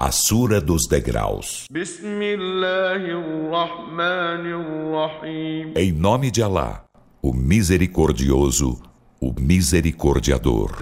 A 0.00 0.12
Sura 0.12 0.60
dos 0.60 0.86
Degraus. 0.86 1.66
Em 5.74 5.90
nome 5.90 6.30
de 6.30 6.40
Alá, 6.40 6.84
o 7.20 7.34
Misericordioso, 7.34 8.80
o 9.20 9.34
Misericordiador. 9.40 10.76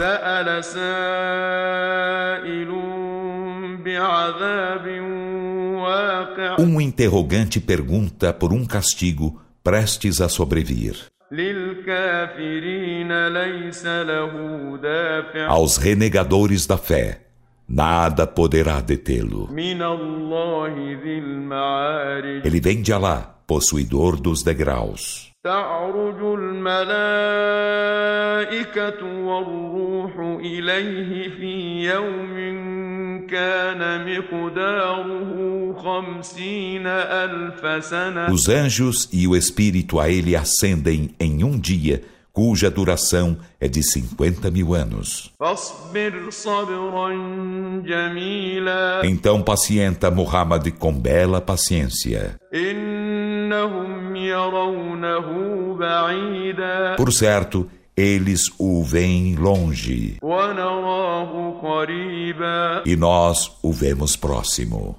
Um 6.59 6.79
interrogante 6.79 7.59
pergunta 7.59 8.35
por 8.35 8.53
um 8.53 8.67
castigo 8.67 9.41
prestes 9.65 10.21
a 10.21 10.29
sobrevir. 10.29 11.07
Aos 15.49 15.79
renegadores 15.79 16.67
da 16.67 16.77
fé 16.77 17.26
Nada 17.68 18.28
poderá 18.28 18.82
detê-lo. 18.82 19.50
Ele 22.44 22.60
vem 22.60 22.82
de 22.82 22.92
Alá, 22.92 23.36
possuidor 23.48 24.20
dos 24.20 24.44
degraus. 24.44 25.32
تعرج 25.44 26.40
الملائكة 27.82 29.06
والروح 29.06 30.20
إليه 30.40 31.30
في 31.30 31.84
يوم 31.86 32.32
كان 33.28 33.82
مقداره 34.06 35.74
خمسين 35.74 36.88
ألف 36.88 37.86
سنة 37.86 38.28
Os 38.32 38.50
anjos 38.50 39.10
e 39.12 39.28
o 39.28 39.36
Espírito 39.36 40.00
a 40.00 40.10
ele 40.10 40.36
ascendem 40.36 41.10
em 41.20 41.44
um 41.44 41.58
dia 41.60 42.04
cuja 42.37 42.71
duração 42.71 43.39
é 43.59 43.67
de 43.67 43.83
50 43.83 44.51
mil 44.51 44.75
anos. 44.75 45.33
Então 49.05 49.41
pacienta 49.43 50.11
Muhammad 50.11 50.71
com 50.73 50.93
bela 50.93 51.41
paciência. 51.41 52.39
Por 56.99 57.11
certo, 57.11 57.71
eles 57.97 58.51
o 58.59 58.83
veem 58.83 59.35
longe. 59.37 60.19
E 62.85 62.95
nós 62.95 63.51
o 63.63 63.73
vemos 63.73 64.15
próximo. 64.15 64.97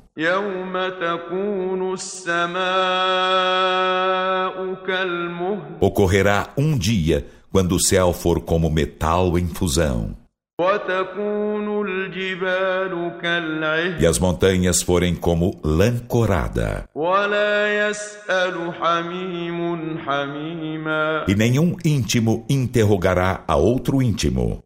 Ocorrerá 5.79 6.49
um 6.57 6.75
dia 6.75 7.27
quando 7.51 7.75
o 7.75 7.79
céu 7.79 8.11
for 8.13 8.41
como 8.41 8.69
metal 8.69 9.37
em 9.37 9.47
fusão. 9.47 10.15
E 14.00 14.06
as 14.06 14.18
montanhas 14.18 14.82
forem 14.82 15.14
como 15.14 15.60
lã 15.64 15.98
corada. 16.06 16.88
E 21.26 21.34
nenhum 21.34 21.74
íntimo 21.84 22.46
interrogará 22.48 23.42
a 23.46 23.56
outro 23.56 24.00
íntimo. 24.02 24.62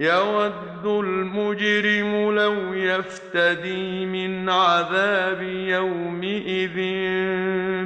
يود 0.00 0.86
المجرم 0.86 2.30
لو 2.30 2.74
يفتدي 2.74 4.06
من 4.06 4.48
عذاب 4.48 5.42
يومئذ 5.42 6.76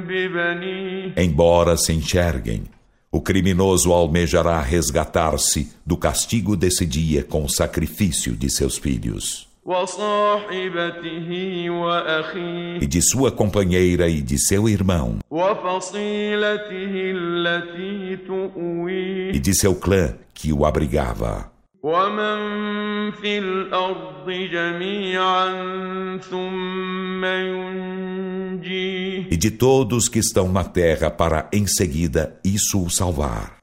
ببنيه 0.07 1.13
Embora 1.17 1.75
se 1.75 1.91
enxerguem, 1.91 2.63
o 3.18 3.20
criminoso 3.20 3.92
almejará 3.92 4.60
resgatar-se 4.60 5.72
do 5.84 5.96
castigo 5.96 6.56
desse 6.56 6.86
dia 6.86 7.24
com 7.24 7.42
o 7.44 7.48
sacrifício 7.48 8.36
de 8.36 8.48
seus 8.48 8.78
filhos. 8.78 9.48
E 12.80 12.86
de 12.86 13.02
sua 13.02 13.32
companheira 13.32 14.08
e 14.08 14.22
de 14.22 14.38
seu 14.38 14.68
irmão. 14.68 15.18
E 19.34 19.40
de 19.40 19.52
seu 19.52 19.74
clã 19.74 20.14
que 20.32 20.52
o 20.52 20.64
abrigava. 20.64 21.50
E 29.30 29.36
de 29.36 29.50
todos 29.50 30.08
que 30.08 30.18
estão 30.18 30.50
na 30.50 30.64
terra 30.64 31.10
para 31.10 31.48
em 31.52 31.66
seguida 31.66 32.38
isso 32.44 32.82
o 32.82 32.90
salvar. 32.90 33.58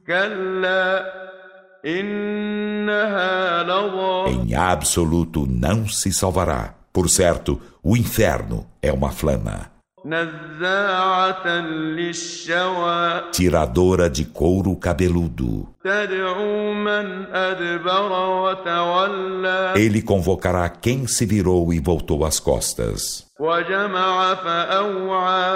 Em 4.27 4.55
absoluto 4.55 5.45
não 5.47 5.87
se 5.87 6.11
salvará. 6.11 6.75
Por 6.91 7.09
certo, 7.09 7.61
o 7.83 7.97
inferno 7.97 8.65
é 8.81 8.91
uma 8.91 9.11
flama. 9.11 9.74
Tiradora 13.31 14.07
de 14.07 14.23
couro 14.23 14.75
cabeludo. 14.75 15.67
Ele 19.75 20.03
convocará 20.03 20.69
quem 20.69 21.07
se 21.07 21.25
virou 21.25 21.73
e 21.73 21.79
voltou 21.79 22.23
as 22.23 22.39
costas. 22.39 23.25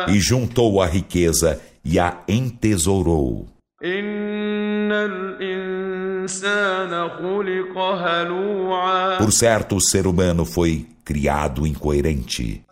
E 0.10 0.20
juntou 0.20 0.82
a 0.82 0.88
riqueza 0.88 1.62
e 1.86 2.00
a 2.00 2.18
entesourou. 2.28 3.46
Por 9.18 9.32
certo, 9.32 9.76
o 9.76 9.82
ser 9.82 10.08
humano 10.08 10.46
foi 10.46 10.88
criado 11.04 11.66
incoerente, 11.66 12.64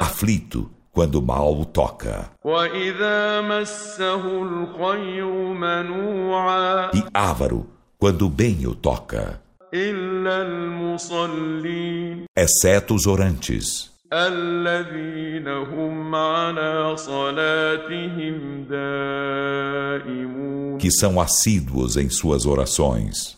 aflito 0.00 0.70
quando 0.90 1.16
o 1.16 1.22
mal 1.22 1.60
o 1.60 1.64
toca, 1.64 2.30
e 6.94 7.04
ávaro 7.12 7.66
quando 7.98 8.26
o 8.26 8.30
bem 8.30 8.66
o 8.66 8.74
toca, 8.74 9.40
exceto 12.36 12.94
os 12.94 13.06
orantes. 13.06 13.93
Que 20.78 20.88
são 20.88 21.20
assíduos 21.20 21.96
em 21.96 22.08
suas 22.08 22.46
orações. 22.46 23.36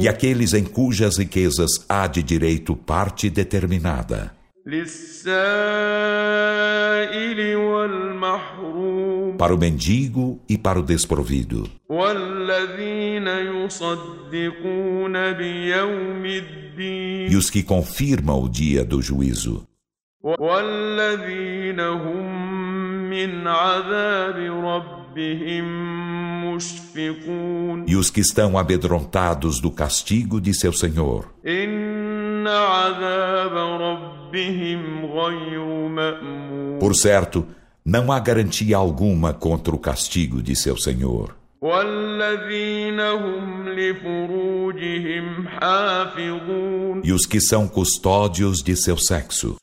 E 0.00 0.08
aqueles 0.08 0.52
em 0.52 0.64
cujas 0.64 1.18
riquezas 1.18 1.70
há 1.88 2.08
de 2.08 2.24
direito 2.24 2.74
parte 2.74 3.30
determinada. 3.30 4.32
Para 9.38 9.54
o 9.54 9.58
mendigo 9.58 10.40
e 10.48 10.58
para 10.58 10.78
o 10.78 10.82
desprovido. 10.82 11.68
E 17.30 17.36
os 17.36 17.48
que 17.50 17.62
confirmam 17.62 18.42
o 18.42 18.48
dia 18.48 18.84
do 18.84 19.00
juízo. 19.00 19.66
E 27.86 27.96
os 27.96 28.10
que 28.10 28.20
estão 28.20 28.58
amedrontados 28.58 29.60
do 29.60 29.70
castigo 29.70 30.40
de 30.40 30.52
seu 30.52 30.72
Senhor. 30.72 31.32
Por 36.78 36.94
certo, 36.94 37.46
não 37.84 38.12
há 38.12 38.20
garantia 38.20 38.76
alguma 38.76 39.32
contra 39.32 39.74
o 39.74 39.78
castigo 39.78 40.42
de 40.42 40.54
seu 40.54 40.76
Senhor. 40.76 41.39
E 47.04 47.12
os 47.12 47.26
que 47.26 47.38
são 47.38 47.68
custódios 47.68 48.62
de 48.62 48.74
seu 48.74 48.96
sexo, 48.96 49.56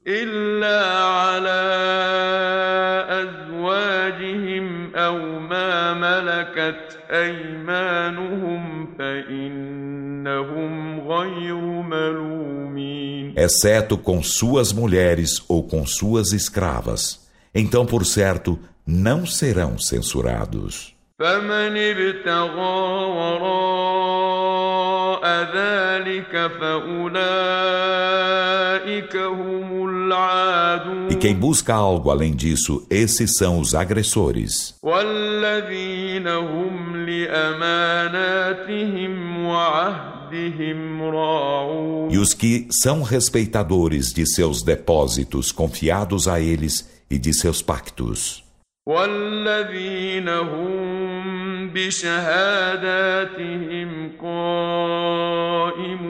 exceto 13.35 13.97
com 13.97 14.21
suas 14.21 14.71
mulheres 14.71 15.41
ou 15.47 15.63
com 15.63 15.83
suas 15.87 16.31
escravas, 16.31 17.27
então 17.55 17.87
por 17.87 18.05
certo 18.05 18.59
não 18.85 19.25
serão 19.25 19.79
censurados. 19.79 20.96
فمن 21.18 21.76
ابتغى 21.76 23.04
وراء 23.16 24.72
E 31.10 31.14
quem 31.16 31.34
busca 31.34 31.74
algo 31.74 32.10
além 32.10 32.34
disso, 32.34 32.86
esses 32.90 33.36
são 33.36 33.58
os 33.58 33.74
agressores. 33.74 34.74
E 42.10 42.18
os 42.18 42.34
que 42.34 42.68
são 42.70 43.02
respeitadores 43.02 44.12
de 44.12 44.26
seus 44.26 44.62
depósitos 44.62 45.52
confiados 45.52 46.28
a 46.28 46.40
eles 46.40 46.90
e 47.10 47.18
de 47.18 47.32
seus 47.32 47.62
pactos. 47.62 48.42
والذين 48.86 50.28
هم 50.28 51.70
بشهاداتهم 51.74 53.10
قائمون 54.22 56.02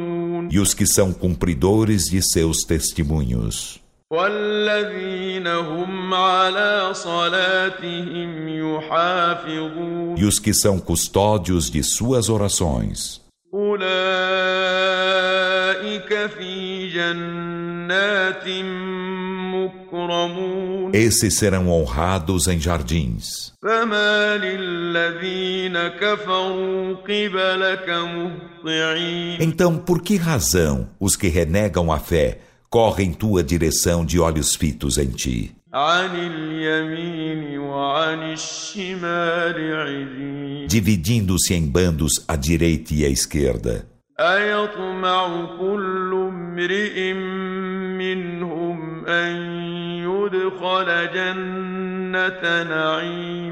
E 0.51 0.59
os 0.59 0.75
que 0.75 0.87
são 0.87 1.13
cumpridores 1.13 2.05
de 2.11 2.21
seus 2.23 2.65
testemunhos. 2.65 3.81
والذين 4.13 5.47
هم 5.47 6.15
على 6.15 6.91
صلاتهم 6.95 8.49
يحافظون 8.49 10.19
E 10.19 10.25
os 10.25 10.39
que 10.39 10.55
são 10.55 10.79
custódios 10.79 11.71
de 11.71 11.83
suas 11.83 12.29
orações. 12.29 13.23
أولئك 15.63 16.31
في 16.39 16.89
جنات 16.89 18.49
esses 20.93 21.35
serão 21.35 21.69
honrados 21.69 22.47
em 22.49 22.59
jardins. 22.59 23.53
Então, 29.41 29.79
por 29.79 30.03
que 30.03 30.17
razão 30.17 30.89
os 31.01 31.17
que 31.17 31.29
renegam 31.29 31.91
a 31.91 31.99
fé 31.99 32.41
correm 32.69 33.13
tua 33.13 33.43
direção 33.43 34.05
de 34.05 34.19
olhos 34.19 34.55
fitos 34.55 34.99
em 34.99 35.09
ti? 35.09 35.55
Dividindo-se 40.69 41.55
em 41.55 41.67
bandos 41.67 42.13
à 42.29 42.37
direita 42.37 42.95
e 42.95 43.05
à 43.05 43.09
esquerda. 43.09 43.93
أيطمع 44.21 45.47
كل 45.59 46.29
امرئ 46.29 47.13
منهم 47.13 47.86
أن 47.86 47.86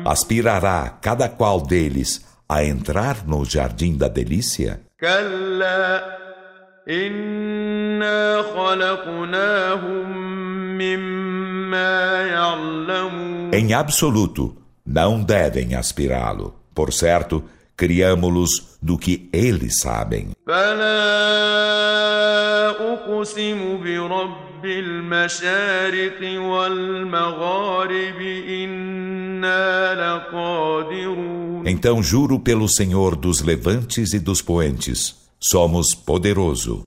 Aspirará 0.05 0.97
cada 1.01 1.27
qual 1.29 1.61
deles 1.61 2.25
a 2.47 2.63
entrar 2.63 3.25
no 3.25 3.43
jardim 3.43 3.97
da 3.97 4.07
delícia? 4.07 4.81
Em 13.51 13.73
absoluto, 13.73 14.55
não 14.85 15.23
devem 15.23 15.75
aspirá-lo. 15.75 16.55
Por 16.73 16.93
certo, 16.93 17.43
criamo-los 17.75 18.77
do 18.81 18.97
que 18.97 19.29
eles 19.33 19.79
sabem. 19.79 20.31
Então 31.65 32.01
juro 32.01 32.39
pelo 32.39 32.67
Senhor 32.67 33.15
dos 33.15 33.41
levantes 33.41 34.13
e 34.13 34.19
dos 34.19 34.41
poentes, 34.41 35.15
somos 35.39 35.93
poderoso. 35.93 36.85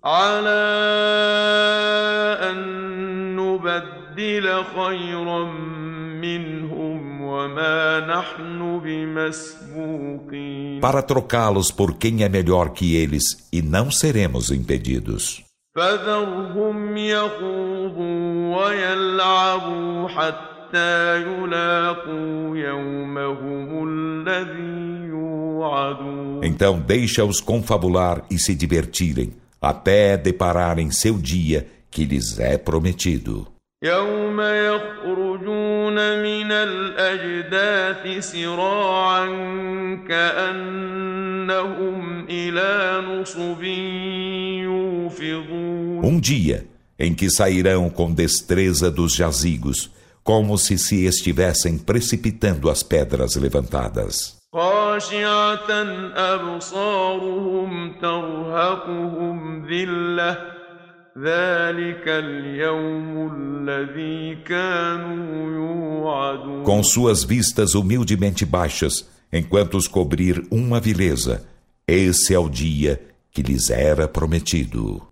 Para 10.80 11.02
trocá-los 11.02 11.70
por 11.70 11.94
quem 11.94 12.22
é 12.22 12.28
melhor 12.28 12.70
que 12.70 12.96
eles, 12.96 13.48
e 13.52 13.62
não 13.62 13.90
seremos 13.90 14.50
impedidos. 14.50 15.47
فذرهم 15.77 16.97
يخوضوا 16.97 18.57
ويلعبوا 18.57 20.07
حتى 20.07 21.21
يلاقوا 21.21 22.57
يومهم 22.57 23.87
الذي 23.89 25.07
يوعدون 25.07 26.43
Então 26.43 26.79
deixa-os 26.79 27.41
confabular 27.41 28.23
e 28.29 28.37
se 28.37 28.53
divertirem 28.53 29.33
até 29.61 30.15
depararem 30.17 30.91
seu 30.91 31.17
dia 31.17 31.65
que 31.89 32.05
lhes 32.05 32.37
é 32.39 32.57
prometido. 32.57 33.47
يوم 33.83 34.41
يخرجون 34.41 35.95
من 36.23 36.51
الأجداث 36.51 38.25
سراعا 38.31 39.25
كأنهم 40.07 41.85
إلى 42.29 43.03
نصب 43.07 43.63
يوفضون 44.63 46.03
Um 46.05 46.19
dia 46.19 46.65
em 46.97 47.13
que 47.13 47.29
sairão 47.29 47.89
com 47.89 48.13
destreza 48.13 48.89
dos 48.89 49.13
jazigos, 49.13 49.91
como 50.23 50.57
se 50.57 50.77
se 50.77 51.05
estivessem 51.05 51.77
precipitando 51.77 52.69
as 52.69 52.81
pedras 52.83 53.35
levantadas. 53.35 54.37
خاشعة 54.53 55.71
أبصارهم 56.15 57.93
ترهقهم 58.01 59.65
ذِلَّةٌ 59.67 60.56
com 66.64 66.80
suas 66.80 67.24
vistas 67.24 67.74
humildemente 67.74 68.46
baixas, 68.46 69.08
enquanto 69.32 69.76
os 69.76 69.88
cobrir 69.88 70.46
uma 70.48 70.78
vileza, 70.78 71.44
esse 71.88 72.32
é 72.32 72.38
o 72.38 72.48
dia 72.48 73.02
que 73.32 73.42
lhes 73.42 73.68
era 73.68 74.06
prometido. 74.06 75.07